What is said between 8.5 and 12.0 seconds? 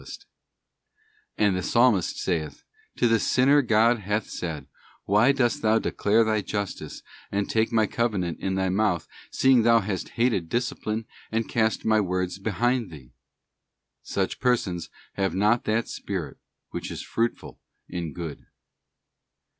thy mouth, seeing thou hast hated discipline and cast